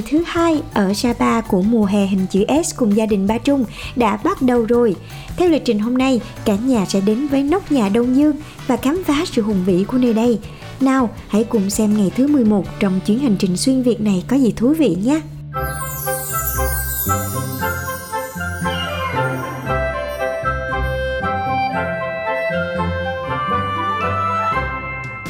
Ngày 0.00 0.08
thứ 0.10 0.22
hai 0.26 0.62
ở 0.74 0.94
Sapa 0.94 1.40
của 1.40 1.62
mùa 1.62 1.84
hè 1.84 2.06
hình 2.06 2.26
chữ 2.30 2.44
S 2.64 2.76
cùng 2.76 2.96
gia 2.96 3.06
đình 3.06 3.26
Ba 3.26 3.38
Trung 3.38 3.64
đã 3.96 4.16
bắt 4.16 4.42
đầu 4.42 4.64
rồi. 4.64 4.96
Theo 5.36 5.48
lịch 5.48 5.64
trình 5.64 5.78
hôm 5.78 5.98
nay, 5.98 6.20
cả 6.44 6.56
nhà 6.64 6.84
sẽ 6.86 7.00
đến 7.00 7.26
với 7.26 7.42
nóc 7.42 7.72
nhà 7.72 7.88
Đông 7.88 8.16
Dương 8.16 8.36
và 8.66 8.76
khám 8.76 9.02
phá 9.06 9.24
sự 9.24 9.42
hùng 9.42 9.64
vĩ 9.66 9.84
của 9.84 9.98
nơi 9.98 10.14
đây. 10.14 10.38
Nào, 10.80 11.10
hãy 11.28 11.44
cùng 11.44 11.70
xem 11.70 11.96
ngày 11.96 12.10
thứ 12.16 12.26
11 12.26 12.64
trong 12.80 13.00
chuyến 13.06 13.18
hành 13.18 13.36
trình 13.38 13.56
xuyên 13.56 13.82
Việt 13.82 14.00
này 14.00 14.24
có 14.28 14.36
gì 14.36 14.52
thú 14.56 14.74
vị 14.78 14.96
nhé. 15.04 15.20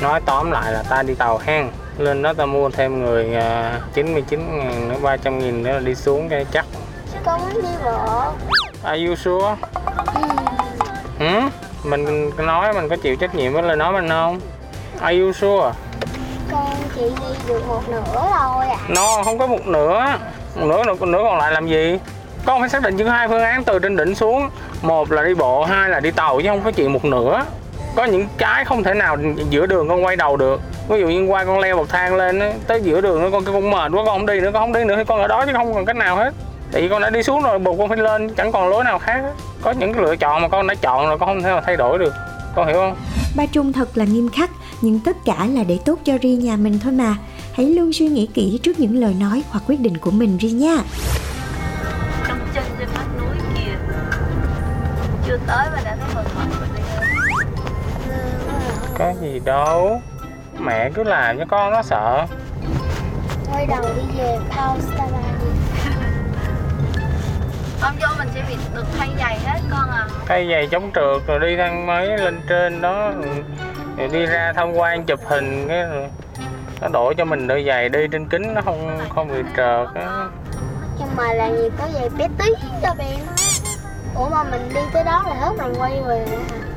nói 0.03 0.21
tóm 0.27 0.51
lại 0.51 0.73
là 0.73 0.83
ta 0.83 1.03
đi 1.03 1.15
tàu 1.15 1.39
hang 1.39 1.71
lên 2.01 2.23
đó 2.23 2.33
ta 2.33 2.47
mua 2.47 2.71
thêm 2.71 3.03
người 3.03 3.35
à, 3.35 3.81
99 3.95 4.59
ngàn 4.59 4.89
nữa 4.89 4.97
300 5.03 5.39
nghìn 5.39 5.63
nữa 5.63 5.73
là 5.73 5.81
đi 5.81 5.95
xuống 5.95 6.29
cái 6.29 6.47
chắc 6.53 6.65
chứ 7.13 7.19
con 7.25 7.41
muốn 7.41 7.63
đi 7.63 7.69
bộ 7.85 8.33
Are 8.83 9.07
you 9.07 9.15
sure? 9.15 9.57
Ừ? 11.19 11.41
Mình 11.85 12.31
nói 12.39 12.73
mình 12.73 12.89
có 12.89 12.97
chịu 12.97 13.17
trách 13.17 13.35
nhiệm 13.35 13.53
với 13.53 13.63
lời 13.63 13.77
nói 13.77 13.93
mình 13.93 14.09
không? 14.09 14.41
Are 15.01 15.19
you 15.19 15.33
sure? 15.33 15.73
con 16.51 16.71
chỉ 16.95 17.03
đi 17.03 17.35
được 17.49 17.69
một 17.69 17.89
nửa 17.89 18.03
thôi 18.15 18.67
à 18.67 18.77
Nó 18.89 19.23
không 19.25 19.39
có 19.39 19.47
một 19.47 19.67
nửa 19.67 20.05
Một 20.55 20.67
nửa, 20.67 20.83
một 20.85 21.03
nửa 21.07 21.23
còn 21.23 21.39
lại 21.39 21.53
làm 21.53 21.67
gì? 21.67 21.99
Con 22.45 22.61
phải 22.61 22.69
xác 22.69 22.83
định 22.83 22.97
những 22.97 23.09
hai 23.09 23.29
phương 23.29 23.43
án 23.43 23.65
từ 23.65 23.79
trên 23.79 23.97
đỉnh 23.97 24.15
xuống 24.15 24.49
Một 24.83 25.13
là 25.13 25.23
đi 25.23 25.35
bộ, 25.35 25.65
hai 25.65 25.89
là 25.89 26.01
đi 26.01 26.11
tàu 26.11 26.41
chứ 26.43 26.49
không 26.49 26.63
có 26.65 26.71
chuyện 26.71 26.93
một 26.93 27.05
nửa 27.05 27.45
Có 27.97 28.05
những 28.05 28.27
cái 28.39 28.65
không 28.65 28.83
thể 28.83 28.95
nào 28.95 29.17
giữa 29.51 29.67
đường 29.67 29.89
con 29.89 30.05
quay 30.05 30.17
đầu 30.17 30.37
được 30.37 30.61
Ví 30.89 31.01
dụ 31.01 31.09
như 31.09 31.25
qua 31.25 31.45
con 31.45 31.59
leo 31.59 31.77
bậc 31.77 31.89
thang 31.89 32.17
lên 32.17 32.39
á, 32.39 32.53
tới 32.67 32.81
giữa 32.83 33.01
đường 33.01 33.23
nó 33.23 33.31
con 33.31 33.45
con 33.45 33.71
mệt 33.71 33.93
quá 33.93 34.05
con 34.05 34.07
không 34.07 34.27
đi 34.27 34.41
nữa 34.41 34.51
con 34.53 34.63
không 34.63 34.73
đi 34.73 34.85
nữa 34.85 34.97
thì 34.97 35.05
con 35.05 35.23
ở 35.23 35.29
đó 35.29 35.47
chứ 35.47 35.53
không 35.55 35.75
còn 35.75 35.85
cách 35.85 35.97
nào 35.97 36.17
hết 36.17 36.35
tại 36.73 36.83
vì 36.83 36.89
con 36.89 37.03
đã 37.03 37.11
đi 37.11 37.23
xuống 37.23 37.43
rồi 37.43 37.59
buộc 37.59 37.79
con 37.79 37.89
phải 37.89 37.99
lên 37.99 38.35
chẳng 38.35 38.53
còn 38.53 38.69
lối 38.69 38.85
nào 38.85 38.99
khác 38.99 39.21
hết. 39.23 39.33
có 39.63 39.71
những 39.71 39.93
cái 39.93 40.03
lựa 40.03 40.17
chọn 40.17 40.43
mà 40.43 40.49
con 40.49 40.67
đã 40.67 40.75
chọn 40.75 41.09
rồi 41.09 41.19
con 41.19 41.29
không 41.29 41.43
thể 41.43 41.49
nào 41.49 41.63
thay 41.67 41.77
đổi 41.77 41.99
được 41.99 42.15
con 42.55 42.67
hiểu 42.67 42.77
không 42.77 42.97
Ba 43.37 43.47
Trung 43.47 43.73
thật 43.73 43.99
là 43.99 44.05
nghiêm 44.05 44.29
khắc, 44.29 44.51
nhưng 44.81 45.01
tất 45.05 45.17
cả 45.25 45.47
là 45.55 45.65
để 45.65 45.79
tốt 45.85 45.99
cho 46.05 46.19
riêng 46.23 46.41
nhà 46.41 46.57
mình 46.57 46.79
thôi 46.83 46.93
mà. 46.93 47.15
Hãy 47.53 47.67
luôn 47.67 47.93
suy 47.93 48.09
nghĩ 48.09 48.29
kỹ 48.35 48.61
trước 48.63 48.81
những 48.81 49.01
lời 49.01 49.15
nói 49.21 49.43
hoặc 49.51 49.65
quyết 49.67 49.81
định 49.81 49.99
của 49.99 50.11
mình 50.11 50.39
riêng 50.39 50.59
nha. 50.59 50.77
trong 52.29 52.39
chân 52.55 52.65
trên 52.79 52.89
vách 52.95 53.07
núi 53.19 53.37
kìa 53.55 53.73
chưa 55.27 55.39
tới 55.47 55.67
mà 55.75 55.81
đã 55.85 55.97
thấy 56.01 56.10
có 59.01 59.13
gì 59.21 59.41
đâu. 59.45 60.01
Mẹ 60.59 60.91
cứ 60.95 61.03
làm 61.03 61.39
cho 61.39 61.45
con 61.49 61.73
nó 61.73 61.83
sợ. 61.83 62.27
Quay 63.53 63.67
đầu 63.67 63.83
đi 63.83 64.19
về 64.19 64.39
đi 64.39 64.97
ông 67.83 67.97
vô 68.01 68.07
mình 68.19 68.29
sẽ 68.35 68.43
bị 68.49 68.57
được 68.75 68.85
thay 68.99 69.09
giày 69.19 69.39
hết 69.39 69.61
con 69.71 69.91
à. 69.91 70.07
Cây 70.27 70.49
giày 70.51 70.67
chống 70.67 70.91
trượt 70.95 71.27
rồi 71.27 71.41
đi 71.41 71.57
thang 71.57 71.87
máy 71.87 72.07
lên 72.07 72.41
trên 72.49 72.81
đó. 72.81 73.13
Rồi 73.99 74.09
đi 74.13 74.27
ra 74.27 74.53
tham 74.57 74.73
quan 74.73 75.05
chụp 75.05 75.21
hình 75.25 75.69
cái 75.69 75.83
rồi 75.83 76.09
nó 76.81 76.89
đổi 76.89 77.15
cho 77.15 77.25
mình 77.25 77.47
đôi 77.47 77.65
giày 77.67 77.89
đi 77.89 78.01
trên 78.13 78.29
kính 78.29 78.55
nó 78.55 78.61
không 78.61 78.99
không 79.15 79.29
bị 79.29 79.43
trượt 79.57 79.89
á. 79.95 80.29
Nhưng 80.99 81.17
mà 81.17 81.33
là 81.33 81.49
gì 81.49 81.69
có 81.79 81.89
giày 81.95 82.09
bé 82.09 82.29
tí 82.39 82.53
cho 82.83 82.95
bé. 82.99 83.17
Ủa 84.15 84.29
mà 84.29 84.45
mình 84.45 84.69
đi 84.75 84.81
tới 84.93 85.05
đó 85.05 85.25
là 85.29 85.35
hết 85.35 85.53
rồi 85.59 85.75
quay 85.79 86.03
về 86.07 86.27
hả 86.27 86.70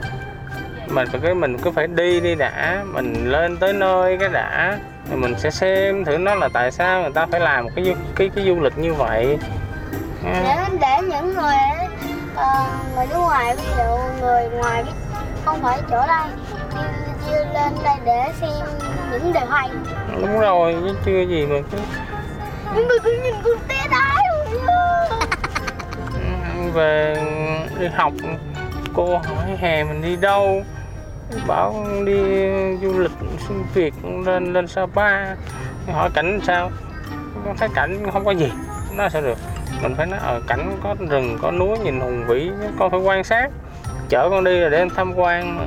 mình 0.94 1.08
phải 1.12 1.22
cái 1.24 1.34
mình 1.34 1.58
cứ 1.58 1.72
phải 1.72 1.88
đi 1.88 2.20
đi 2.20 2.36
đã. 2.36 2.84
Mình 2.86 3.31
lên 3.31 3.58
tới 3.58 3.74
nơi 3.74 4.18
cái 4.20 4.30
đã. 4.30 4.78
Rồi 5.09 5.20
mình 5.20 5.36
sẽ 5.38 5.52
xem 5.52 6.06
thử 6.06 6.18
nó 6.18 6.36
là 6.36 6.50
tại 6.54 6.72
sao 6.72 7.02
người 7.02 7.12
ta 7.12 7.26
phải 7.31 7.40
làm 7.40 7.70
cái 7.76 7.86
du, 7.86 7.94
cái 8.16 8.30
cái 8.36 8.46
du 8.46 8.59
lịch 8.59 8.78
như 8.78 8.94
vậy. 8.94 9.38
Để 10.24 10.58
để 10.81 10.98
những 11.02 11.34
người 11.34 11.56
ờ, 12.36 12.66
người 12.96 13.06
nước 13.09 13.18
ngoài 13.20 13.56
ví 13.56 13.64
dụ 13.78 13.98
người 14.22 14.50
ngoài 14.50 14.84
biết 14.84 14.92
không 15.46 15.62
phải 15.62 15.80
chỗ 15.90 16.02
đây 16.08 16.28
đi, 17.28 17.34
lên 17.54 17.74
đây 17.84 17.96
để 18.06 18.34
xem 18.42 18.68
những 19.12 19.34
điều 19.34 19.46
hay. 19.50 19.70
Đúng 20.22 20.40
rồi 20.40 20.75
chứ 20.81 20.96
chưa 21.06 21.22
gì 21.22 21.46
mà 21.46 21.56
cứ 21.72 21.78
nhưng 22.75 22.88
mà 22.88 22.96
cứ 23.04 23.20
nhìn 23.24 23.34
con 23.44 23.54
té 23.68 23.88
đái 23.92 24.24
về 26.74 27.16
đi 27.80 27.88
học 27.96 28.14
cô 28.94 29.18
hỏi 29.18 29.58
hè 29.60 29.84
mình 29.84 30.02
đi 30.02 30.16
đâu 30.16 30.64
bảo 31.47 31.85
đi 32.05 32.13
du 32.81 32.99
lịch 32.99 33.11
xuyên 33.47 33.63
việt 33.73 33.94
lên 34.25 34.53
lên 34.53 34.67
sapa. 34.67 35.35
Hỏi 35.94 36.09
cảnh 36.13 36.39
sao? 36.44 36.71
Con 37.45 37.57
thấy 37.57 37.69
cảnh 37.75 38.11
không 38.13 38.25
có 38.25 38.31
gì 38.31 38.51
nó 38.97 39.09
sao 39.09 39.21
được. 39.21 39.38
Mình 39.81 39.95
phải 39.97 40.05
nói 40.05 40.19
ở 40.23 40.41
cảnh 40.47 40.77
có 40.83 40.95
rừng 41.09 41.38
có 41.41 41.51
núi 41.51 41.77
nhìn 41.83 41.99
hùng 41.99 42.23
vĩ 42.27 42.51
con 42.79 42.91
phải 42.91 42.99
quan 42.99 43.23
sát. 43.23 43.49
Chở 44.09 44.29
con 44.29 44.44
đi 44.44 44.59
là 44.59 44.69
để 44.69 44.85
tham 44.95 45.13
quan 45.16 45.57
mà. 45.57 45.66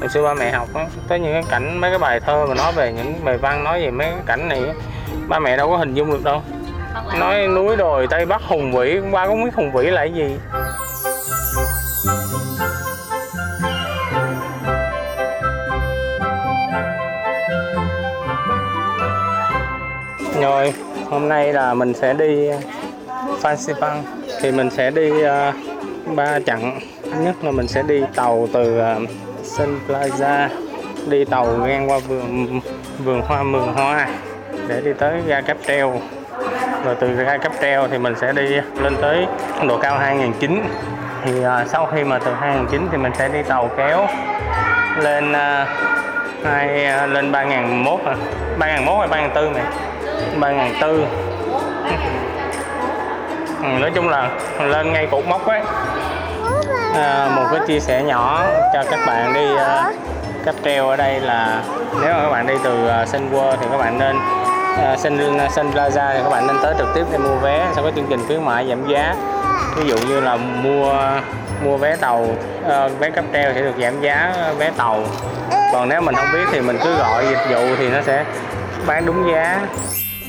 hồi 0.00 0.08
xưa 0.08 0.22
ba 0.22 0.34
mẹ 0.34 0.50
học 0.50 0.68
á 0.74 0.86
tới 1.08 1.20
những 1.20 1.32
cái 1.32 1.42
cảnh 1.50 1.80
mấy 1.80 1.90
cái 1.90 1.98
bài 1.98 2.20
thơ 2.20 2.46
mà 2.48 2.54
nói 2.54 2.72
về 2.72 2.92
những 2.92 3.24
bài 3.24 3.38
văn 3.38 3.64
nói 3.64 3.80
về 3.80 3.90
mấy 3.90 4.06
cái 4.06 4.22
cảnh 4.26 4.48
này 4.48 4.62
ba 5.28 5.38
mẹ 5.38 5.56
đâu 5.56 5.70
có 5.70 5.76
hình 5.76 5.94
dung 5.94 6.10
được 6.10 6.24
đâu. 6.24 6.42
Nói 7.18 7.48
núi 7.48 7.76
đồi 7.76 8.06
tây 8.10 8.26
bắc 8.26 8.42
hùng 8.42 8.72
vĩ 8.72 9.00
ba 9.12 9.26
cũng 9.26 9.44
biết 9.44 9.54
hùng 9.54 9.72
vĩ 9.72 9.90
là 9.90 10.00
cái 10.00 10.12
gì 10.12 10.36
rồi. 20.42 20.72
Hôm 21.10 21.28
nay 21.28 21.52
là 21.52 21.74
mình 21.74 21.94
sẽ 21.94 22.14
đi 22.14 22.48
ờ, 22.48 22.58
Phan 23.40 23.56
Bang 23.80 24.02
thì 24.40 24.52
mình 24.52 24.70
sẽ 24.70 24.90
đi 24.90 25.10
ba 25.22 25.52
ba 26.16 26.40
chặng. 26.46 26.80
Thứ 27.02 27.20
nhất 27.24 27.34
là 27.42 27.50
mình 27.50 27.68
sẽ 27.68 27.82
đi 27.82 28.02
tàu 28.14 28.48
từ 28.52 28.80
uh, 28.80 29.08
Sun 29.42 29.78
Plaza 29.88 30.48
đi 31.06 31.24
tàu 31.24 31.46
ngang 31.46 31.90
qua 31.90 31.98
vườn 31.98 32.60
vườn 33.04 33.20
hoa 33.20 33.42
mường 33.42 33.72
hoa 33.72 34.08
để 34.68 34.80
đi 34.80 34.90
tới 34.98 35.22
ga 35.26 35.40
cáp 35.40 35.56
treo. 35.66 36.00
Rồi 36.84 36.94
từ 37.00 37.08
ga 37.08 37.38
cáp 37.38 37.52
treo 37.60 37.88
thì 37.88 37.98
mình 37.98 38.14
sẽ 38.20 38.32
đi 38.32 38.48
lên 38.82 38.96
tới 39.00 39.26
độ 39.68 39.78
cao 39.78 39.98
2009 39.98 40.62
thì 41.24 41.32
uh, 41.40 41.68
sau 41.68 41.88
khi 41.94 42.04
mà 42.04 42.18
từ 42.18 42.32
2009 42.40 42.88
thì 42.92 42.98
mình 42.98 43.12
sẽ 43.18 43.28
đi 43.28 43.42
tàu 43.42 43.70
kéo 43.76 44.06
lên 44.98 45.30
uh, 45.30 45.68
hai 46.44 46.86
uh, 47.04 47.10
lên 47.10 47.32
3001 47.32 48.00
à. 48.04 48.16
3001 48.58 48.98
hay 48.98 49.08
3004 49.08 49.52
này 49.52 49.91
3004 50.40 51.06
ừ, 53.62 53.78
nói 53.80 53.90
chung 53.94 54.08
là 54.08 54.30
lên 54.60 54.92
ngay 54.92 55.06
cột 55.10 55.26
mốc 55.26 55.46
ấy. 55.46 55.60
À, 56.94 57.28
một 57.36 57.44
cái 57.50 57.60
chia 57.66 57.80
sẻ 57.80 58.02
nhỏ 58.02 58.44
cho 58.72 58.84
các 58.90 59.00
bạn 59.06 59.34
đi 59.34 59.56
à, 59.56 59.84
uh, 59.88 59.94
cáp 60.44 60.54
treo 60.64 60.88
ở 60.88 60.96
đây 60.96 61.20
là 61.20 61.62
nếu 62.02 62.12
mà 62.12 62.22
các 62.22 62.30
bạn 62.30 62.46
đi 62.46 62.54
từ 62.64 63.02
uh, 63.02 63.08
Sun 63.08 63.30
World 63.32 63.56
thì 63.60 63.66
các 63.70 63.76
bạn 63.76 63.98
nên 63.98 64.16
uh, 64.92 64.98
Sun, 64.98 65.18
Sun 65.50 65.70
Plaza 65.70 66.12
thì 66.12 66.20
các 66.22 66.30
bạn 66.30 66.46
nên 66.46 66.56
tới 66.62 66.74
trực 66.78 66.88
tiếp 66.94 67.04
để 67.12 67.18
mua 67.18 67.34
vé 67.34 67.66
sau 67.74 67.84
có 67.84 67.90
chương 67.96 68.06
trình 68.10 68.26
khuyến 68.26 68.44
mại 68.44 68.68
giảm 68.68 68.88
giá. 68.88 69.14
Ví 69.76 69.86
dụ 69.86 69.96
như 70.08 70.20
là 70.20 70.36
mua 70.36 70.94
mua 71.64 71.76
vé 71.76 71.96
tàu 71.96 72.26
uh, 72.66 72.98
vé 72.98 73.10
cáp 73.10 73.24
treo 73.32 73.54
sẽ 73.54 73.60
được 73.60 73.74
giảm 73.80 74.00
giá 74.00 74.34
vé 74.58 74.70
tàu. 74.76 75.00
Còn 75.72 75.88
nếu 75.88 76.00
mình 76.00 76.14
không 76.14 76.32
biết 76.32 76.44
thì 76.52 76.60
mình 76.60 76.78
cứ 76.84 76.94
gọi 76.94 77.26
dịch 77.26 77.50
vụ 77.50 77.76
thì 77.78 77.88
nó 77.88 77.98
sẽ 78.02 78.24
bán 78.86 79.06
đúng 79.06 79.32
giá. 79.32 79.60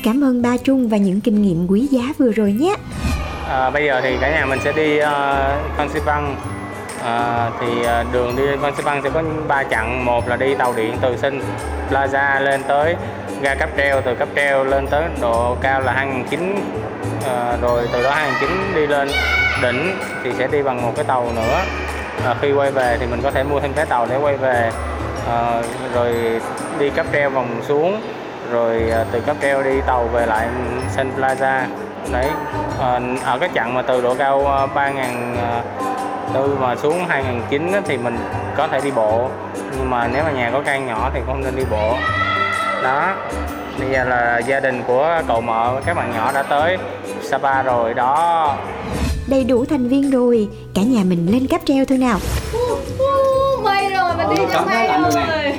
Cảm 0.04 0.24
ơn 0.24 0.42
Ba 0.42 0.56
Trung 0.56 0.88
và 0.88 0.96
những 0.96 1.20
kinh 1.20 1.42
nghiệm 1.42 1.66
quý 1.66 1.88
giá 1.90 2.02
vừa 2.18 2.32
rồi 2.32 2.52
nhé. 2.52 2.76
À, 3.48 3.70
bây 3.70 3.84
giờ 3.84 4.00
thì 4.02 4.16
cả 4.20 4.30
nhà 4.30 4.46
mình 4.46 4.58
sẽ 4.64 4.72
đi 4.72 4.98
uh, 4.98 5.06
Phan 5.76 5.88
Xi 5.88 6.00
Păng. 6.06 6.36
À, 7.02 7.50
thì 7.60 7.66
uh, 7.66 8.12
đường 8.12 8.36
đi 8.36 8.42
Phan 8.62 8.76
Xi 8.76 8.82
Păng 8.82 9.02
sẽ 9.02 9.10
có 9.10 9.22
ba 9.48 9.64
chặng. 9.64 10.04
Một 10.04 10.28
là 10.28 10.36
đi 10.36 10.54
tàu 10.54 10.74
điện 10.76 10.96
từ 11.02 11.16
Sinh 11.16 11.40
Plaza 11.90 12.40
lên 12.40 12.60
tới 12.68 12.96
ga 13.42 13.54
cáp 13.54 13.70
treo 13.76 14.00
từ 14.00 14.14
cáp 14.14 14.28
treo 14.36 14.64
lên 14.64 14.86
tới 14.86 15.04
độ 15.20 15.56
cao 15.60 15.80
là 15.80 15.92
2009 15.92 16.54
à, 17.24 17.30
ờ, 17.30 17.58
rồi 17.62 17.88
từ 17.92 18.02
đó 18.02 18.10
2009 18.10 18.74
đi 18.74 18.86
lên 18.86 19.08
đỉnh 19.62 19.96
thì 20.24 20.30
sẽ 20.38 20.48
đi 20.52 20.62
bằng 20.62 20.82
một 20.82 20.92
cái 20.96 21.04
tàu 21.04 21.30
nữa. 21.36 21.60
À, 22.24 22.34
khi 22.40 22.52
quay 22.52 22.70
về 22.70 22.96
thì 23.00 23.06
mình 23.06 23.20
có 23.22 23.30
thể 23.30 23.44
mua 23.44 23.60
thêm 23.60 23.72
cái 23.72 23.86
tàu 23.86 24.06
để 24.10 24.16
quay 24.16 24.36
về. 24.36 24.70
À, 25.28 25.62
rồi 25.94 26.40
đi 26.78 26.90
cáp 26.90 27.06
treo 27.12 27.30
vòng 27.30 27.60
xuống 27.68 28.00
rồi 28.52 28.90
à, 28.90 29.04
từ 29.12 29.20
cáp 29.20 29.36
treo 29.42 29.62
đi 29.62 29.80
tàu 29.86 30.04
về 30.04 30.26
lại 30.26 30.48
Sun 30.96 31.10
Plaza. 31.16 31.66
Đấy 32.12 32.26
à, 32.80 33.00
ở 33.24 33.38
cái 33.38 33.48
chặng 33.54 33.74
mà 33.74 33.82
từ 33.82 34.02
độ 34.02 34.14
cao 34.14 34.68
3.000 34.74 35.36
tư 36.34 36.56
mà 36.60 36.76
xuống 36.76 37.04
2009 37.08 37.72
thì 37.84 37.96
mình 37.96 38.16
có 38.56 38.68
thể 38.68 38.80
đi 38.80 38.90
bộ. 38.90 39.28
Nhưng 39.76 39.90
mà 39.90 40.08
nếu 40.12 40.24
mà 40.24 40.30
nhà 40.30 40.50
có 40.52 40.62
căn 40.62 40.86
nhỏ 40.86 41.10
thì 41.14 41.20
không 41.26 41.42
nên 41.44 41.56
đi 41.56 41.62
bộ. 41.70 41.96
Đó 42.82 43.14
bây 43.78 43.90
giờ 43.90 44.04
là 44.04 44.38
gia 44.38 44.60
đình 44.60 44.82
của 44.86 45.22
cậu 45.28 45.40
mợ 45.40 45.80
các 45.86 45.96
bạn 45.96 46.12
nhỏ 46.14 46.32
đã 46.34 46.42
tới 46.42 46.78
Sapa 47.22 47.62
rồi 47.62 47.94
đó. 47.94 48.56
Đầy 49.28 49.44
đủ 49.44 49.64
thành 49.64 49.88
viên 49.88 50.10
rồi 50.10 50.48
cả 50.74 50.82
nhà 50.82 51.00
mình 51.04 51.26
lên 51.32 51.46
cáp 51.46 51.60
treo 51.64 51.84
thôi 51.84 51.98
nào 51.98 52.18
đi 54.30 54.42
cảm 54.52 54.64
thấy 54.68 54.88
lạnh 54.88 55.02
rồi 55.02 55.12
nè. 55.14 55.56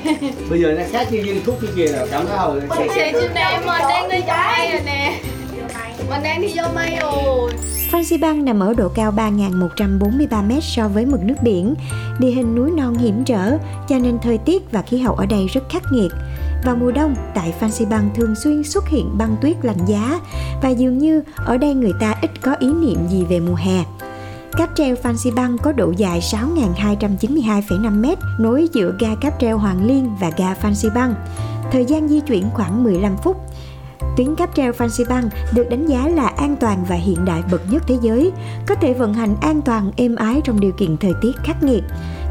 bây 0.49 0.61
giờ 0.61 0.71
nó 0.71 0.83
khác 0.91 1.07
như 1.11 1.21
viên 1.23 1.45
thuốc 1.45 1.55
kia 1.61 1.67
kia 1.75 1.87
rồi 1.87 2.07
cảm 2.11 2.25
thấy 2.27 2.37
hồi 2.37 2.61
chị 2.77 2.83
chị 2.95 3.27
này 3.33 3.59
mình 3.59 3.81
đang 3.89 4.09
đi 4.09 4.19
cho 4.27 4.33
may 4.33 4.71
rồi 4.71 4.81
nè 4.85 5.19
mình 6.09 6.23
đang 6.23 6.41
đi 6.41 6.53
vô 6.55 6.63
may 6.75 6.97
rồi 7.01 7.51
Fansipan 7.91 8.19
Bang 8.19 8.45
nằm 8.45 8.59
ở 8.59 8.73
độ 8.73 8.89
cao 8.89 9.11
3.143m 9.11 10.59
so 10.61 10.87
với 10.87 11.05
mực 11.05 11.23
nước 11.23 11.35
biển, 11.43 11.75
địa 12.19 12.31
hình 12.31 12.55
núi 12.55 12.71
non 12.71 12.95
hiểm 12.97 13.23
trở, 13.23 13.57
cho 13.89 13.99
nên 13.99 14.19
thời 14.19 14.37
tiết 14.37 14.71
và 14.71 14.81
khí 14.81 14.97
hậu 14.97 15.15
ở 15.15 15.25
đây 15.25 15.47
rất 15.47 15.61
khắc 15.69 15.83
nghiệt. 15.91 16.11
Vào 16.65 16.75
mùa 16.75 16.91
đông, 16.91 17.15
tại 17.35 17.53
Fansipan 17.59 18.09
thường 18.15 18.35
xuyên 18.35 18.63
xuất 18.63 18.87
hiện 18.87 19.17
băng 19.17 19.35
tuyết 19.41 19.55
lạnh 19.61 19.85
giá 19.87 20.19
và 20.61 20.69
dường 20.69 20.97
như 20.97 21.21
ở 21.35 21.57
đây 21.57 21.73
người 21.73 21.93
ta 21.99 22.15
ít 22.21 22.31
có 22.41 22.55
ý 22.59 22.67
niệm 22.67 23.07
gì 23.07 23.25
về 23.29 23.39
mùa 23.39 23.55
hè. 23.55 23.83
Cáp 24.57 24.69
treo 24.75 24.95
Fansipan 24.95 25.35
Bang 25.35 25.57
có 25.57 25.71
độ 25.71 25.93
dài 25.97 26.19
6.292,5 26.19 28.01
m 28.01 28.05
nối 28.39 28.69
giữa 28.73 28.95
ga 28.99 29.15
cáp 29.15 29.39
treo 29.39 29.57
Hoàng 29.57 29.87
Liên 29.87 30.15
và 30.19 30.31
ga 30.37 30.53
Fansipan 30.53 30.93
Bang. 30.95 31.15
Thời 31.71 31.85
gian 31.85 32.07
di 32.07 32.19
chuyển 32.19 32.49
khoảng 32.53 32.83
15 32.83 33.17
phút, 33.17 33.37
Tuyến 34.17 34.35
cáp 34.35 34.55
treo 34.55 34.71
Fancy 34.71 35.05
Bang 35.09 35.29
được 35.53 35.69
đánh 35.69 35.85
giá 35.85 36.07
là 36.07 36.27
an 36.27 36.55
toàn 36.59 36.85
và 36.89 36.95
hiện 36.95 37.25
đại 37.25 37.43
bậc 37.51 37.61
nhất 37.71 37.83
thế 37.87 37.97
giới, 38.01 38.31
có 38.67 38.75
thể 38.75 38.93
vận 38.93 39.13
hành 39.13 39.35
an 39.41 39.61
toàn 39.61 39.91
êm 39.97 40.15
ái 40.15 40.41
trong 40.43 40.59
điều 40.59 40.71
kiện 40.71 40.97
thời 40.97 41.13
tiết 41.21 41.31
khắc 41.43 41.63
nghiệt. 41.63 41.83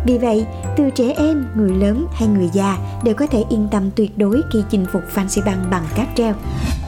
Vì 0.04 0.18
vậy, 0.18 0.46
từ 0.76 0.90
trẻ 0.90 1.04
em, 1.16 1.46
người 1.54 1.70
lớn 1.70 2.06
hay 2.14 2.28
người 2.28 2.48
già 2.52 2.76
đều 3.02 3.14
có 3.14 3.26
thể 3.26 3.44
yên 3.48 3.68
tâm 3.70 3.90
tuyệt 3.96 4.18
đối 4.18 4.42
khi 4.52 4.62
chinh 4.70 4.86
phục 4.92 5.02
Fancy 5.14 5.44
Bang 5.46 5.64
bằng 5.70 5.84
cáp 5.96 6.06
treo. 6.14 6.32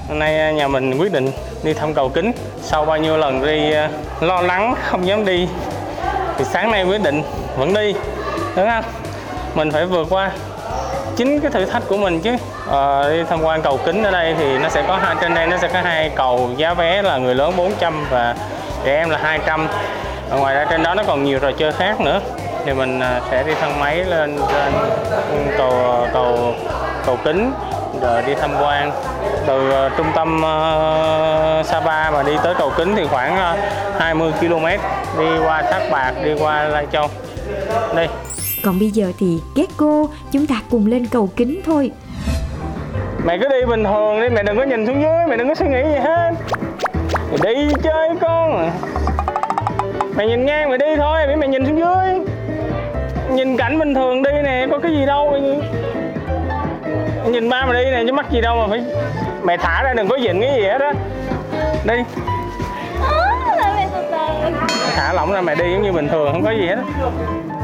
Hôm 0.09 0.19
nay 0.19 0.39
à, 0.39 0.51
nhà 0.51 0.69
mình 0.69 0.99
quyết 0.99 1.13
định 1.13 1.31
đi 1.63 1.73
thăm 1.73 1.95
cầu 1.95 2.09
kính. 2.09 2.33
Sau 2.63 2.85
bao 2.85 2.97
nhiêu 2.97 3.17
lần 3.17 3.47
đi 3.47 3.73
à, 3.73 3.91
lo 4.21 4.41
lắng 4.41 4.75
không 4.85 5.07
dám 5.07 5.25
đi, 5.25 5.49
thì 6.39 6.45
sáng 6.45 6.71
nay 6.71 6.85
quyết 6.85 7.03
định 7.03 7.23
vẫn 7.59 7.75
đi, 7.75 7.95
đúng 8.57 8.69
không? 8.69 8.85
Mình 9.55 9.71
phải 9.71 9.87
vượt 9.87 10.07
qua 10.11 10.31
chính 11.17 11.41
cái 11.41 11.51
thử 11.51 11.65
thách 11.65 11.83
của 11.89 11.97
mình 11.97 12.21
chứ 12.21 12.37
à, 12.71 13.09
đi 13.11 13.23
tham 13.31 13.43
quan 13.43 13.63
cầu 13.63 13.79
kính 13.85 14.03
ở 14.03 14.11
đây 14.11 14.35
thì 14.39 14.59
nó 14.59 14.69
sẽ 14.69 14.85
có 14.89 14.97
hai 14.97 15.17
trên 15.21 15.35
đây 15.35 15.47
nó 15.47 15.57
sẽ 15.57 15.69
có 15.69 15.81
hai 15.81 16.11
cầu 16.15 16.51
giá 16.57 16.75
vé 16.75 17.03
là 17.03 17.19
người 17.19 17.35
lớn 17.35 17.53
400 17.57 18.07
và 18.11 18.37
trẻ 18.85 18.97
em 18.97 19.11
là 19.11 19.19
200 19.19 19.69
và 20.31 20.37
ngoài 20.37 20.55
ra 20.55 20.67
trên 20.71 20.83
đó 20.83 20.95
nó 20.95 21.03
còn 21.07 21.25
nhiều 21.25 21.39
trò 21.39 21.53
chơi 21.53 21.73
khác 21.73 22.01
nữa 22.01 22.21
thì 22.67 22.73
mình 22.73 23.01
à, 23.01 23.21
sẽ 23.31 23.43
đi 23.43 23.53
thang 23.61 23.81
máy 23.81 24.05
lên 24.05 24.39
trên 24.49 24.73
cầu 25.59 26.07
cầu 26.13 26.55
cầu 27.07 27.19
kính 27.25 27.53
rồi 28.03 28.23
đi 28.27 28.35
tham 28.35 28.51
quan 28.61 28.93
từ 29.47 29.87
uh, 29.87 29.93
trung 29.97 30.07
tâm 30.15 30.37
uh, 30.37 31.67
Sapa 31.67 32.11
mà 32.11 32.23
đi 32.23 32.33
tới 32.43 32.55
cầu 32.59 32.73
kính 32.77 32.97
thì 32.97 33.07
khoảng 33.07 33.35
uh, 33.35 34.01
20 34.01 34.33
km 34.41 34.67
đi 35.19 35.39
qua 35.45 35.63
Thác 35.63 35.89
Bạc 35.91 36.13
đi 36.25 36.35
qua 36.39 36.65
Lai 36.65 36.87
Châu 36.93 37.09
đây 37.95 38.09
còn 38.67 38.79
bây 38.79 38.91
giờ 38.91 39.13
thì 39.19 39.41
ghét 39.55 39.67
cô, 39.77 40.09
chúng 40.33 40.47
ta 40.47 40.55
cùng 40.71 40.87
lên 40.87 41.07
cầu 41.07 41.29
kính 41.37 41.61
thôi. 41.65 41.91
Mẹ 43.25 43.39
cứ 43.41 43.49
đi 43.49 43.67
bình 43.69 43.85
thường 43.85 44.21
đi, 44.21 44.29
mẹ 44.29 44.43
đừng 44.43 44.57
có 44.57 44.63
nhìn 44.63 44.87
xuống 44.87 45.03
dưới, 45.03 45.27
mẹ 45.29 45.37
đừng 45.37 45.49
có 45.49 45.55
suy 45.55 45.67
nghĩ 45.67 45.83
gì 45.83 45.99
hết. 45.99 46.33
Mẹ 47.31 47.39
đi 47.43 47.69
chơi 47.83 48.09
con. 48.21 48.71
Mẹ 50.17 50.27
nhìn 50.27 50.47
ngang 50.47 50.71
mẹ 50.71 50.77
đi 50.79 50.97
thôi, 50.97 51.37
mẹ 51.37 51.49
nhìn 51.49 51.67
xuống 51.67 51.79
dưới. 51.79 52.26
Nhìn 53.31 53.57
cảnh 53.57 53.79
bình 53.79 53.95
thường 53.95 54.23
đi 54.23 54.31
nè, 54.45 54.67
có 54.71 54.79
cái 54.79 54.93
gì 54.93 55.07
đâu. 55.07 55.39
Nhìn 57.27 57.49
ba 57.49 57.67
mà 57.67 57.73
đi 57.73 57.85
nè, 57.91 58.03
chứ 58.07 58.13
mắc 58.13 58.31
gì 58.31 58.41
đâu 58.41 58.57
mà 58.57 58.67
phải 58.69 58.85
mẹ 59.45 59.57
thả 59.57 59.83
ra 59.83 59.95
đừng 59.95 60.09
có 60.09 60.19
dịnh 60.19 60.41
cái 60.41 60.53
gì 60.55 60.63
hết 60.63 60.81
á. 60.81 60.93
Đi. 61.85 61.95
Thả 64.97 65.13
lỏng 65.13 65.33
ra 65.33 65.41
mẹ 65.41 65.55
đi 65.55 65.73
giống 65.73 65.83
như 65.83 65.93
bình 65.93 66.09
thường, 66.09 66.33
không 66.33 66.45
có 66.45 66.51
gì 66.51 66.67
hết 66.67 66.77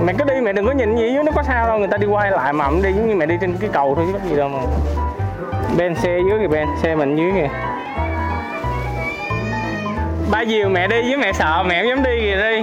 mẹ 0.05 0.13
cứ 0.19 0.25
đi 0.25 0.41
mẹ 0.41 0.53
đừng 0.53 0.67
có 0.67 0.73
nhìn 0.73 0.97
gì 0.97 1.13
dưới 1.15 1.25
nó 1.25 1.33
có 1.33 1.43
sao 1.43 1.67
đâu 1.67 1.79
người 1.79 1.89
ta 1.89 1.97
đi 1.97 2.07
quay 2.07 2.31
lại 2.31 2.53
mà 2.53 2.69
đi 2.83 2.93
giống 2.93 3.09
như 3.09 3.15
mẹ 3.15 3.27
đi 3.27 3.35
trên 3.41 3.57
cái 3.61 3.71
cầu 3.73 3.95
thôi 3.95 4.05
chứ 4.07 4.19
có 4.19 4.29
gì 4.29 4.37
đâu 4.37 4.49
mà 4.49 4.59
bên 5.77 5.95
xe 5.95 6.19
dưới 6.29 6.39
kìa 6.41 6.49
bên 6.49 6.69
xe 6.83 6.95
mình 6.95 7.17
dưới 7.17 7.33
kìa 7.35 7.49
ba 10.31 10.45
diều 10.45 10.69
mẹ 10.69 10.89
đi 10.89 11.03
với 11.03 11.17
mẹ 11.17 11.33
sợ 11.33 11.63
mẹ 11.67 11.81
không 11.81 11.89
dám 11.89 12.03
đi 12.03 12.21
kìa 12.21 12.37
đi 12.37 12.63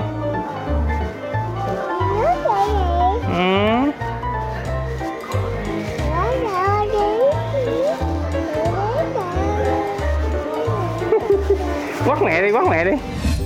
mẹ 12.30 12.42
đi 12.42 12.52
quắt 12.52 12.64
mẹ 12.70 12.86
đi. 12.86 12.92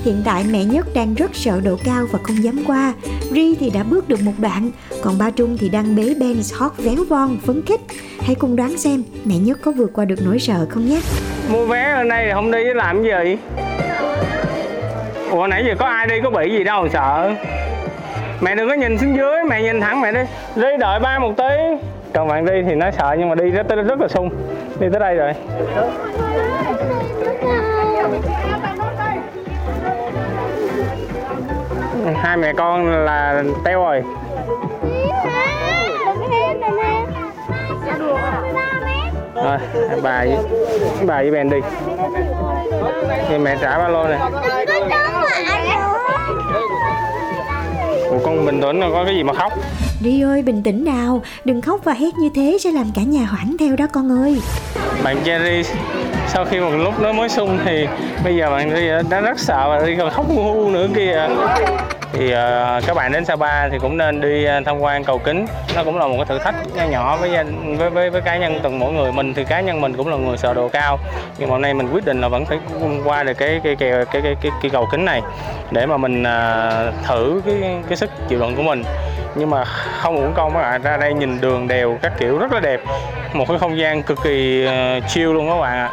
Hiện 0.06 0.22
tại 0.26 0.44
mẹ 0.52 0.64
Nhất 0.64 0.88
đang 0.96 1.14
rất 1.14 1.36
sợ 1.36 1.62
độ 1.64 1.76
cao 1.86 2.06
và 2.12 2.20
không 2.24 2.44
dám 2.44 2.64
qua. 2.68 2.94
Ri 3.32 3.56
thì 3.56 3.70
đã 3.70 3.84
bước 3.84 4.08
được 4.08 4.22
một 4.22 4.32
đoạn 4.38 4.72
Còn 5.02 5.18
ba 5.18 5.30
Trung 5.30 5.58
thì 5.60 5.70
đang 5.70 5.96
bế 5.96 6.02
Benz 6.02 6.60
hót 6.60 6.72
véo 6.78 7.06
von, 7.10 7.38
phấn 7.46 7.62
khích. 7.66 7.82
Hãy 8.20 8.36
cùng 8.36 8.56
đoán 8.56 8.78
xem 8.78 9.04
mẹ 9.26 9.36
Nhất 9.38 9.60
có 9.62 9.72
vượt 9.72 9.94
qua 9.94 10.06
được 10.06 10.16
nỗi 10.26 10.40
sợ 10.40 10.66
không 10.70 10.86
nhé. 10.90 11.02
Mua 11.52 11.66
vé 11.66 11.96
lên 11.98 12.10
đây 12.10 12.32
không 12.34 12.52
đi 12.52 12.64
làm 12.74 13.04
gì? 13.04 13.38
Ủa 15.32 15.48
nãy 15.48 15.64
giờ 15.68 15.76
có 15.80 15.86
ai 15.86 16.08
đi 16.08 16.16
có 16.24 16.30
bị 16.30 16.52
gì 16.52 16.64
đâu 16.64 16.88
sợ. 16.94 17.36
Mẹ 18.42 18.56
đừng 18.56 18.70
có 18.70 18.74
nhìn 18.74 18.98
xuống 18.98 19.16
dưới, 19.18 19.44
mẹ 19.50 19.62
nhìn 19.62 19.82
thẳng 19.82 20.02
mẹ 20.02 20.12
đi. 20.12 20.22
Ri 20.56 20.78
đợi 20.80 21.00
ba 21.00 21.20
một 21.20 21.34
tí. 21.38 21.84
Còn 22.14 22.28
bạn 22.28 22.46
đi 22.46 22.54
thì 22.68 22.76
nó 22.76 22.92
sợ 22.92 23.16
nhưng 23.20 23.30
mà 23.30 23.36
đi 23.36 23.50
rất, 23.50 23.68
rất 23.70 24.00
là 24.00 24.08
sung. 24.08 24.30
Đi 24.80 24.88
tới 24.92 25.00
đây 25.00 25.16
rồi 25.16 25.34
hai 32.24 32.38
mẹ 32.38 32.53
con 32.57 33.05
là 33.05 33.43
teo 33.63 33.83
rồi. 33.83 34.03
Rồi 39.36 39.57
bà 40.03 40.25
với 40.25 40.38
bà 41.05 41.15
với 41.15 41.31
Ben 41.31 41.50
đi. 41.50 41.57
Thì 43.29 43.38
mẹ 43.38 43.57
trả 43.62 43.77
ba 43.77 43.88
lô 43.88 44.03
này. 44.03 44.19
Ủa 48.10 48.19
con 48.25 48.45
bình 48.45 48.62
tĩnh 48.62 48.81
có 48.93 49.03
cái 49.05 49.15
gì 49.15 49.24
mà 49.24 49.33
khóc? 49.33 49.53
Đi 50.01 50.22
ơi 50.22 50.41
bình 50.41 50.63
tĩnh 50.63 50.86
nào. 50.86 51.22
Đừng 51.45 51.62
khóc 51.62 51.79
và 51.83 51.93
hét 51.93 52.15
như 52.17 52.29
thế 52.36 52.57
sẽ 52.63 52.72
làm 52.72 52.86
cả 52.95 53.01
nhà 53.01 53.25
hoảng 53.25 53.55
theo 53.60 53.75
đó 53.75 53.86
con 53.91 54.24
ơi. 54.24 54.41
Bạn 55.03 55.17
Jerry 55.24 55.63
sau 56.27 56.45
khi 56.45 56.60
một 56.60 56.72
lúc 56.77 56.93
nó 57.01 57.13
mới 57.13 57.29
sung 57.29 57.60
thì 57.65 57.88
bây 58.24 58.36
giờ 58.36 58.50
bạn 58.51 58.75
đi 58.75 58.88
đã 59.10 59.19
rất 59.19 59.39
sợ 59.39 59.65
và 59.69 59.86
đi 59.86 59.95
còn 59.95 60.10
khóc 60.10 60.25
ngu 60.29 60.69
nữa 60.69 60.88
kìa 60.95 61.27
thì 62.13 62.25
uh, 62.25 62.84
các 62.88 62.93
bạn 62.96 63.12
đến 63.12 63.25
Sapa 63.25 63.70
thì 63.70 63.79
cũng 63.79 63.98
nên 63.98 64.22
đi 64.22 64.43
ờ, 64.43 64.62
tham 64.65 64.79
quan 64.79 65.03
cầu 65.03 65.20
kính. 65.20 65.46
Nó 65.75 65.84
cũng 65.84 65.98
là 66.00 66.08
một 66.08 66.15
cái 66.17 66.25
thử 66.25 66.39
thách 66.39 66.55
nhỏ 66.75 66.84
nhỏ 66.89 67.17
với 67.17 67.29
với 67.77 67.89
với, 67.89 68.10
với 68.10 68.22
cá 68.22 68.38
nhân 68.38 68.60
từng 68.63 68.79
mỗi 68.79 68.93
người. 68.93 69.12
Mình 69.12 69.34
thì 69.34 69.43
cá 69.43 69.62
nhân 69.62 69.82
mình 69.82 69.93
cũng 69.93 70.08
là 70.08 70.17
người 70.17 70.38
sợ 70.38 70.53
độ 70.53 70.67
cao 70.67 71.00
nhưng 71.38 71.50
mà 71.50 71.53
hôm 71.53 71.62
nay 71.62 71.74
mình 71.74 71.89
quyết 71.93 72.05
định 72.05 72.22
là 72.22 72.27
vẫn 72.27 72.46
phải 72.46 72.60
qua 73.05 73.24
được 73.24 73.34
cái 73.34 73.62
cái 73.63 73.75
cái 73.75 73.91
cái 73.91 74.22
cái, 74.22 74.36
cái, 74.41 74.51
cái 74.62 74.70
cầu 74.70 74.88
kính 74.91 75.05
này 75.05 75.22
để 75.72 75.86
mà 75.86 75.98
mình 75.98 76.22
uh, 76.22 76.93
thử 77.08 77.41
cái 77.46 77.55
cái 77.88 77.98
sức 77.98 78.10
chịu 78.29 78.39
đựng 78.39 78.55
của 78.55 78.63
mình. 78.63 78.84
Nhưng 79.36 79.50
mà 79.50 79.63
không 80.01 80.15
uổng 80.15 80.34
công 80.36 80.53
các 80.53 80.62
bạn 80.62 80.82
ra 80.82 80.98
đây 80.98 81.13
nhìn 81.13 81.41
đường 81.41 81.67
đều 81.67 81.98
các 82.01 82.13
kiểu 82.20 82.38
rất 82.38 82.51
là 82.53 82.60
đẹp. 82.60 82.79
Một 83.34 83.46
cái 83.48 83.60
không 83.60 83.77
gian 83.77 84.03
cực 84.03 84.24
kỳ 84.24 84.67
uh, 84.67 85.10
chill 85.10 85.34
luôn 85.34 85.50
các 85.50 85.58
bạn 85.58 85.77
ạ. 85.77 85.91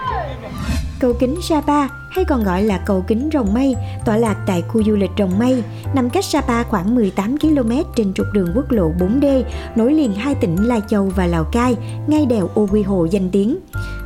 Cầu 1.01 1.13
kính 1.21 1.37
Sapa 1.43 2.00
hay 2.11 2.25
còn 2.25 2.45
gọi 2.45 2.63
là 2.63 2.79
cầu 2.79 3.05
kính 3.07 3.29
Rồng 3.33 3.55
Mây 3.55 3.77
tọa 4.05 4.17
lạc 4.17 4.37
tại 4.47 4.63
khu 4.63 4.83
du 4.83 4.97
lịch 4.97 5.11
Rồng 5.19 5.39
Mây, 5.39 5.63
nằm 5.95 6.11
cách 6.11 6.25
Sapa 6.25 6.63
khoảng 6.63 6.95
18 6.95 7.39
km 7.39 7.71
trên 7.97 8.15
trục 8.15 8.27
đường 8.33 8.53
quốc 8.55 8.71
lộ 8.71 8.93
4D 8.99 9.43
nối 9.77 9.95
liền 9.95 10.13
hai 10.13 10.35
tỉnh 10.35 10.69
Lai 10.69 10.81
Châu 10.89 11.13
và 11.17 11.27
Lào 11.27 11.45
Cai, 11.45 11.77
ngay 12.07 12.27
đèo 12.27 12.51
Ô 12.55 12.69
Quy 12.73 12.83
Hồ 12.83 13.05
danh 13.11 13.31
tiếng. 13.31 13.59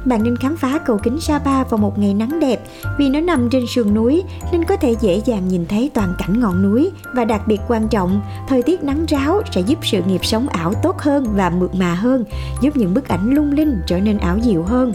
Bạn 0.05 0.23
nên 0.23 0.37
khám 0.37 0.57
phá 0.57 0.79
cầu 0.79 0.99
kính 1.03 1.21
Sapa 1.21 1.65
vào 1.65 1.79
một 1.79 1.99
ngày 1.99 2.15
nắng 2.15 2.41
đẹp 2.41 2.61
vì 2.99 3.09
nó 3.09 3.21
nằm 3.21 3.49
trên 3.51 3.67
sườn 3.67 3.95
núi 3.95 4.23
nên 4.53 4.65
có 4.65 4.77
thể 4.77 4.95
dễ 5.01 5.21
dàng 5.25 5.49
nhìn 5.49 5.67
thấy 5.67 5.91
toàn 5.95 6.15
cảnh 6.19 6.41
ngọn 6.41 6.63
núi 6.63 6.91
và 7.15 7.25
đặc 7.25 7.41
biệt 7.47 7.61
quan 7.69 7.89
trọng, 7.89 8.21
thời 8.49 8.63
tiết 8.63 8.85
nắng 8.85 9.05
ráo 9.09 9.43
sẽ 9.53 9.61
giúp 9.61 9.79
sự 9.83 10.03
nghiệp 10.03 10.25
sống 10.25 10.49
ảo 10.49 10.75
tốt 10.75 10.99
hơn 10.99 11.27
và 11.35 11.51
mượt 11.51 11.75
mà 11.75 11.95
hơn, 11.95 12.25
giúp 12.61 12.77
những 12.77 12.95
bức 12.95 13.09
ảnh 13.09 13.35
lung 13.35 13.53
linh 13.53 13.81
trở 13.87 14.01
nên 14.01 14.19
ảo 14.19 14.39
diệu 14.43 14.63
hơn. 14.63 14.93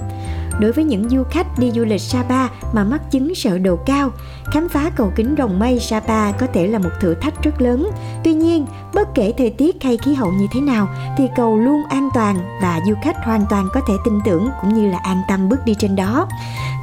Đối 0.60 0.72
với 0.72 0.84
những 0.84 1.10
du 1.10 1.24
khách 1.24 1.48
đi 1.58 1.72
du 1.72 1.86
lịch 1.86 2.02
Sapa 2.02 2.48
mà 2.74 2.84
mắc 2.84 3.02
chứng 3.12 3.36
sợ 3.36 3.58
độ 3.58 3.76
cao, 3.76 4.10
khám 4.54 4.70
phá 4.70 4.92
cầu 4.96 5.12
kính 5.16 5.36
rồng 5.38 5.60
mây 5.60 5.80
Sapa 5.80 6.32
có 6.32 6.48
thể 6.54 6.68
là 6.68 6.80
một 6.80 6.90
thử 7.00 7.16
thách 7.16 7.44
rất 7.44 7.62
lớn. 7.62 7.90
Tuy 8.24 8.34
nhiên, 8.34 8.66
bất 8.94 9.16
kể 9.16 9.34
thời 9.38 9.50
tiết 9.50 9.84
hay 9.84 9.98
khí 9.98 10.14
hậu 10.14 10.32
như 10.32 10.48
thế 10.54 10.62
nào 10.62 10.88
thì 11.18 11.28
cầu 11.36 11.58
luôn 11.58 11.82
an 11.90 12.10
toàn 12.14 12.36
và 12.62 12.80
du 12.88 12.94
khách 13.04 13.16
hoàn 13.26 13.46
toàn 13.50 13.68
có 13.74 13.82
thể 13.88 13.94
tin 14.06 14.14
tưởng 14.26 14.50
cũng 14.62 14.74
như 14.74 14.90
là 14.92 15.00
an 15.04 15.22
tâm 15.28 15.50
bước 15.50 15.60
đi 15.66 15.76
trên 15.80 15.96
đó. 15.96 16.28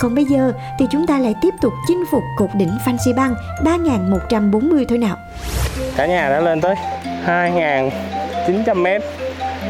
Còn 0.00 0.14
bây 0.14 0.24
giờ 0.24 0.52
thì 0.78 0.86
chúng 0.90 1.06
ta 1.06 1.18
lại 1.18 1.34
tiếp 1.42 1.54
tục 1.60 1.72
chinh 1.88 2.04
phục 2.10 2.22
cột 2.36 2.50
đỉnh 2.54 2.70
Phan 2.86 2.96
Xi 3.04 3.12
Băng 3.12 3.34
3140 3.64 4.84
thôi 4.88 4.98
nào. 4.98 5.16
Cả 5.96 6.06
nhà 6.06 6.28
đã 6.28 6.40
lên 6.40 6.60
tới 6.60 6.74
2.900 7.26 8.82
mét 8.82 9.02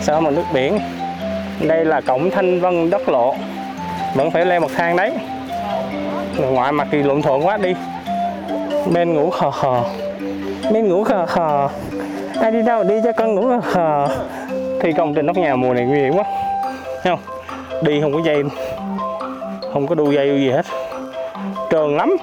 sau 0.03 0.21
mặt 0.21 0.31
nước 0.31 0.45
biển. 0.55 0.79
Đây 1.61 1.85
là 1.85 2.01
cổng 2.01 2.31
Thanh 2.31 2.61
Vân 2.61 2.91
Đất 2.91 3.09
Lộ. 3.09 3.35
Vẫn 4.17 4.31
phải 4.31 4.47
leo 4.47 4.61
một 4.61 4.71
thang 4.77 4.97
đấy. 4.97 5.13
Ngoại 6.39 6.73
mặt 6.73 6.89
thì 6.91 7.03
lộn 7.03 7.23
thuận 7.23 7.47
quá, 7.47 7.57
đi. 7.57 7.75
Bên 8.93 9.15
ngủ 9.15 9.31
khờ 9.31 9.51
khờ. 9.51 9.83
Bên 10.73 10.89
ngủ 10.89 11.05
khờ 11.05 11.27
khờ. 11.27 11.69
Ai 12.41 12.51
đi 12.51 12.63
đâu, 12.63 12.85
đi 12.85 12.95
cho 13.05 13.13
con 13.13 13.35
ngủ 13.35 13.49
khờ 13.49 13.61
khờ. 13.61 14.07
Thi 14.81 14.93
công 14.93 15.15
trên 15.15 15.27
nóc 15.27 15.37
nhà 15.37 15.57
mùa 15.57 15.75
này 15.75 15.85
nguy 15.85 15.99
hiểm 15.99 16.17
quá. 16.17 16.25
Thấy 17.03 17.17
không? 17.17 17.21
Đi 17.83 18.01
không 18.01 18.13
có 18.13 18.19
dây. 18.25 18.43
Không 19.73 19.87
có 19.87 19.95
đu 19.95 20.13
dây 20.13 20.29
gì 20.29 20.51
hết. 20.51 20.67
Trơn 21.71 21.97
lắm. 21.97 22.17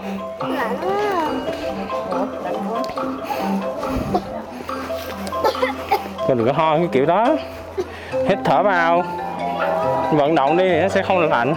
Mình 6.27 6.37
đừng 6.37 6.47
có 6.47 6.53
ho 6.53 6.77
cái 6.77 6.87
kiểu 6.91 7.05
đó. 7.05 7.35
Hít 8.27 8.37
thở 8.43 8.63
vào. 8.63 9.03
Vận 10.11 10.35
động 10.35 10.57
đi 10.57 10.69
thì 10.69 10.81
nó 10.81 10.87
sẽ 10.87 11.01
không 11.01 11.29
lạnh. 11.29 11.55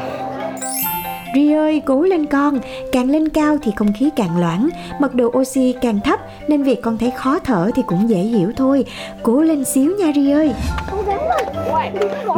Ri 1.37 1.53
ơi, 1.53 1.83
cố 1.87 2.03
lên 2.03 2.27
con, 2.27 2.61
càng 2.93 3.11
lên 3.11 3.29
cao 3.29 3.57
thì 3.63 3.73
không 3.77 3.93
khí 3.93 4.11
càng 4.17 4.41
loãng, 4.41 4.69
mật 5.01 5.15
độ 5.15 5.27
oxy 5.39 5.75
càng 5.83 6.01
thấp 6.01 6.21
nên 6.49 6.63
việc 6.63 6.83
con 6.83 6.99
thấy 6.99 7.11
khó 7.11 7.39
thở 7.39 7.71
thì 7.75 7.83
cũng 7.87 8.09
dễ 8.09 8.17
hiểu 8.17 8.53
thôi. 8.57 8.85
Cố 9.23 9.41
lên 9.41 9.65
xíu 9.65 9.93
nha 9.99 10.13
Ri 10.15 10.31
ơi. 10.31 10.53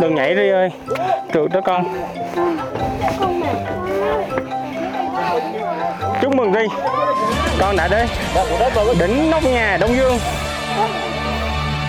Đừng 0.00 0.14
nhảy 0.14 0.34
Ri 0.36 0.48
ơi. 0.48 0.70
Trượt 1.34 1.50
đó 1.52 1.60
con. 1.64 1.84
Chúc 6.22 6.34
mừng 6.34 6.52
Ri 6.52 6.66
Con 7.60 7.76
đã 7.76 7.88
đến 7.88 8.06
đỉnh 8.98 9.30
nóc 9.30 9.44
nhà 9.44 9.78
Đông 9.80 9.96
Dương. 9.96 10.18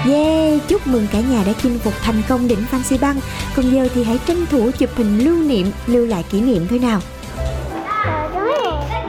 Yeah, 0.08 0.60
chúc 0.68 0.88
mừng 0.88 1.08
cả 1.14 1.20
nhà 1.32 1.44
đã 1.46 1.52
chinh 1.58 1.80
phục 1.80 1.94
thành 2.04 2.22
công 2.30 2.48
đỉnh 2.48 2.64
Phan 2.72 2.84
Xi 2.84 2.98
Băng. 2.98 3.16
Còn 3.56 3.66
giờ 3.66 3.88
thì 3.94 4.04
hãy 4.04 4.20
tranh 4.26 4.46
thủ 4.52 4.72
chụp 4.78 4.90
hình 4.96 5.20
lưu 5.20 5.36
niệm, 5.36 5.72
lưu 5.88 6.06
lại 6.06 6.24
kỷ 6.32 6.42
niệm 6.42 6.68
thôi 6.70 6.80
nào. 6.80 7.00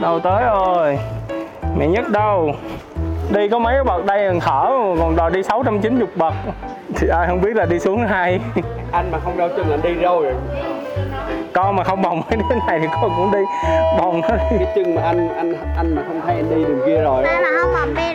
Đâu 0.01 0.19
tới 0.19 0.43
rồi. 0.43 0.99
Mẹ 1.77 1.87
nhất 1.87 2.09
đâu? 2.09 2.55
Đi 3.33 3.49
có 3.49 3.59
mấy 3.59 3.83
bậc 3.83 4.05
đây 4.05 4.27
còn 4.29 4.39
thở 4.39 4.67
Còn 4.99 5.15
đòi 5.15 5.31
đi 5.31 5.43
690 5.43 6.07
bậc. 6.15 6.33
Thì 6.95 7.07
ai 7.07 7.27
không 7.27 7.41
biết 7.41 7.55
là 7.55 7.65
đi 7.65 7.79
xuống 7.79 8.07
hay. 8.07 8.39
Anh 8.91 9.11
mà 9.11 9.19
không 9.19 9.37
đau 9.37 9.49
chân 9.57 9.69
là 9.69 9.75
anh 9.75 9.81
đi 9.81 9.93
rồi. 9.93 10.33
Con 11.53 11.75
mà 11.75 11.83
không 11.83 12.01
bồng 12.01 12.21
cái 12.29 12.39
đứa 12.49 12.55
này 12.67 12.79
thì 12.81 12.87
con 13.01 13.11
cũng 13.15 13.31
đi 13.31 13.39
Bồng 13.97 14.21
nó 14.21 14.29
đi. 14.29 14.57
Cái 14.57 14.67
chân 14.75 14.95
mà 14.95 15.01
anh 15.01 15.29
anh 15.35 15.53
anh 15.77 15.95
mà 15.95 16.01
không 16.07 16.21
thấy 16.25 16.35
anh 16.35 16.49
đi 16.55 16.63
đường 16.63 16.79
kia 16.85 17.01
rồi. 17.01 17.23
Ba 17.23 17.39
mà 17.41 17.47
không 17.61 17.73
ba 17.73 17.85
đi 17.85 18.10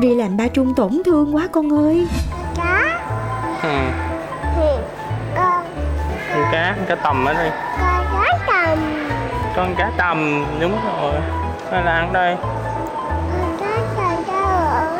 Ri 0.00 0.14
làm 0.14 0.36
ba 0.36 0.48
Trung 0.48 0.74
tổn 0.74 1.02
thương 1.04 1.36
quá 1.36 1.48
con 1.52 1.84
ơi. 1.84 2.06
Cá. 2.56 3.00
Ừ. 3.62 3.68
thì 4.56 4.68
con 5.36 5.64
Con 6.34 6.42
cá, 6.52 6.76
cá 6.88 6.94
tầm 6.94 7.24
ở 7.24 7.34
đây. 7.34 7.50
Con 7.78 8.04
cá 8.12 8.38
tầm. 8.46 8.78
Con 9.56 9.74
cá 9.78 9.92
tầm, 9.96 10.44
đúng 10.60 10.72
rồi. 10.86 11.12
Nó 11.72 11.80
là 11.80 11.92
ăn 11.92 12.12
đây. 12.12 12.36
Con 12.40 13.56
cá 13.60 13.76
tầm 13.96 14.24
đâu? 14.26 14.46
Ạ 14.68 14.98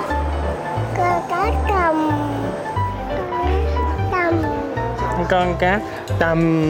Con 0.97 1.23
cá 1.31 1.51
tầm. 1.69 2.11
Tầm. 4.11 4.43
Con 5.29 5.55
cá 5.59 5.81
tầm 6.19 6.65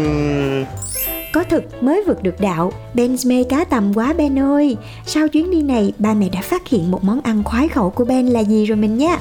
Có 1.39 1.45
thực 1.45 1.83
mới 1.83 2.05
vượt 2.07 2.23
được 2.23 2.41
đạo, 2.41 2.73
Ben 2.95 3.17
mê 3.27 3.45
cá 3.51 3.65
tầm 3.65 3.93
quá 3.95 4.15
Ben 4.19 4.39
ơi. 4.39 4.77
Sau 5.07 5.29
chuyến 5.29 5.51
đi 5.51 5.63
này, 5.63 5.93
ba 5.99 6.15
mẹ 6.15 6.29
đã 6.33 6.41
phát 6.43 6.69
hiện 6.69 6.91
một 6.91 7.05
món 7.05 7.21
ăn 7.21 7.45
khoái 7.45 7.69
khẩu 7.69 7.91
của 7.91 8.05
Ben 8.05 8.27
là 8.27 8.41
gì 8.41 8.67
rồi 8.67 8.77
mình 8.77 8.99
nhé. 8.99 9.17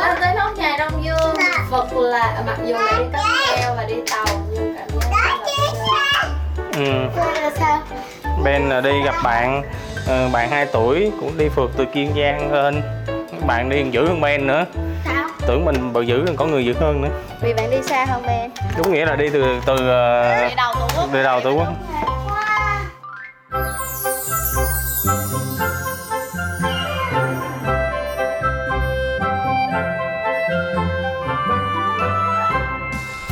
Lên 0.00 0.16
tới 0.20 0.34
nóc 0.36 0.58
nhà 0.58 0.76
Đông 0.78 1.04
Dương? 1.04 1.34
Vật 1.70 1.92
là 1.92 2.42
mặc 2.46 2.58
dù 2.66 2.74
là 2.74 2.98
đi 2.98 3.04
cáp 3.12 3.24
treo 3.56 3.74
và 3.76 3.86
đi 3.88 3.94
tàu 4.10 4.26
nhưng 4.52 4.74
cảm 4.76 4.88
giác 4.98 5.72
là 5.92 6.28
ừ. 6.76 7.08
Ben 8.44 8.68
là 8.68 8.80
đi 8.80 8.90
gặp 9.04 9.14
bạn 9.24 9.62
ờ, 10.06 10.28
Bạn 10.32 10.50
2 10.50 10.66
tuổi 10.66 11.12
cũng 11.20 11.38
đi 11.38 11.48
phượt 11.48 11.70
từ 11.76 11.84
Kiên 11.84 12.10
Giang 12.16 12.52
lên. 12.52 12.82
Bạn 13.46 13.68
đi 13.68 13.84
dữ 13.92 14.06
hơn 14.06 14.20
Ben 14.20 14.46
nữa 14.46 14.64
Tưởng 15.46 15.64
mình 15.64 15.92
bự 15.92 16.02
dữ 16.02 16.24
còn 16.26 16.36
có 16.36 16.46
người 16.46 16.64
dữ 16.64 16.72
hơn 16.80 17.02
nữa. 17.02 17.08
Vì 17.42 17.54
bạn 17.54 17.70
đi 17.70 17.76
xa 17.82 18.04
hơn 18.04 18.22
Ben 18.26 18.50
Đúng 18.76 18.92
nghĩa 18.92 19.06
là 19.06 19.16
đi 19.16 19.28
từ 19.32 19.44
từ 19.66 19.76
ờ, 19.88 20.48
Đi 20.48 20.54
đầu 20.56 20.74
Tổ 20.74 20.88
quốc. 20.96 21.08
từ 21.12 21.22
đầu 21.22 21.40
Tổ 21.40 21.50
quốc. 21.52 21.68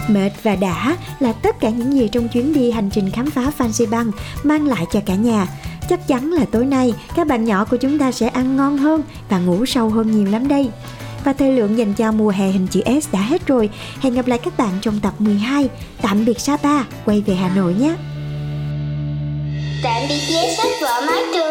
Mệt 0.08 0.30
và 0.42 0.56
đã 0.56 0.96
là 1.20 1.32
tất 1.32 1.60
cả 1.60 1.70
những 1.70 1.92
gì 1.92 2.08
trong 2.08 2.28
chuyến 2.28 2.52
đi 2.52 2.70
hành 2.70 2.90
trình 2.90 3.10
khám 3.10 3.30
phá 3.30 3.50
Phan 3.56 3.72
Xi 3.72 3.86
Băng 3.86 4.10
mang 4.42 4.66
lại 4.66 4.86
cho 4.92 5.00
cả 5.06 5.14
nhà. 5.14 5.46
Chắc 5.88 6.06
chắn 6.06 6.32
là 6.32 6.44
tối 6.52 6.66
nay 6.66 6.94
các 7.16 7.26
bạn 7.26 7.44
nhỏ 7.44 7.64
của 7.64 7.76
chúng 7.76 7.98
ta 7.98 8.12
sẽ 8.12 8.28
ăn 8.28 8.56
ngon 8.56 8.78
hơn 8.78 9.02
và 9.28 9.38
ngủ 9.38 9.66
sâu 9.66 9.88
hơn 9.88 10.10
nhiều 10.10 10.32
lắm 10.32 10.48
đây. 10.48 10.70
Và 11.24 11.32
thời 11.32 11.52
lượng 11.52 11.78
dành 11.78 11.94
cho 11.94 12.12
mùa 12.12 12.30
hè 12.30 12.46
hình 12.48 12.66
chữ 12.66 12.80
S 13.02 13.12
đã 13.12 13.20
hết 13.20 13.46
rồi. 13.46 13.70
Hẹn 14.00 14.14
gặp 14.14 14.26
lại 14.26 14.38
các 14.38 14.58
bạn 14.58 14.72
trong 14.80 15.00
tập 15.00 15.12
12. 15.18 15.68
Tạm 16.02 16.24
biệt 16.24 16.40
Sapa, 16.40 16.84
quay 17.04 17.20
về 17.26 17.34
Hà 17.34 17.54
Nội 17.56 17.74
nhé. 17.74 17.94
Tạm 19.82 20.02
biệt 20.08 20.20
vé 20.30 20.54
sách 20.56 20.72
vở 20.82 21.06
mái 21.06 21.22
trường 21.34 21.43